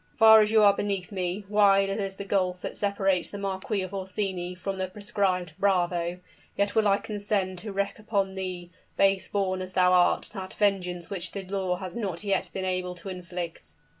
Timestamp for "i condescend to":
6.87-7.71